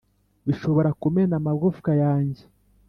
[0.45, 2.43] bishobora kumena amagufwa yanjye